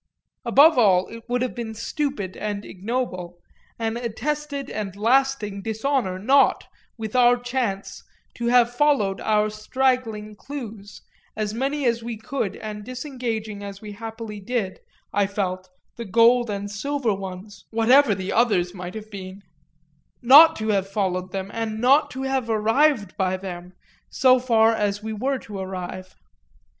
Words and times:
Above 0.45 0.79
all 0.79 1.07
it 1.09 1.21
would 1.29 1.43
have 1.43 1.53
been 1.53 1.75
stupid 1.75 2.35
and 2.35 2.65
ignoble, 2.65 3.37
an 3.77 3.97
attested 3.97 4.67
and 4.67 4.95
lasting 4.95 5.61
dishonour, 5.61 6.17
not, 6.17 6.63
with 6.97 7.15
our 7.15 7.37
chance, 7.37 8.01
to 8.33 8.47
have 8.47 8.75
followed 8.75 9.21
our 9.21 9.47
straggling 9.47 10.35
clues, 10.35 11.03
as 11.37 11.53
many 11.53 11.85
as 11.85 12.01
we 12.01 12.17
could 12.17 12.55
and 12.55 12.83
disengaging 12.83 13.63
as 13.63 13.79
we 13.79 13.91
happily 13.91 14.39
did, 14.39 14.79
I 15.13 15.27
felt, 15.27 15.69
the 15.97 16.05
gold 16.05 16.49
and 16.49 16.65
the 16.67 16.73
silver 16.73 17.13
ones, 17.13 17.65
whatever 17.69 18.15
the 18.15 18.33
others 18.33 18.73
might 18.73 18.95
have 18.95 19.11
been 19.11 19.43
not 20.19 20.55
to 20.55 20.69
have 20.69 20.89
followed 20.89 21.31
them 21.31 21.51
and 21.53 21.79
not 21.79 22.09
to 22.09 22.23
have 22.23 22.49
arrived 22.49 23.15
by 23.17 23.37
them, 23.37 23.73
so 24.09 24.39
far 24.39 24.73
as 24.73 25.03
we 25.03 25.13
were 25.13 25.37
to 25.37 25.59
arrive. 25.59 26.15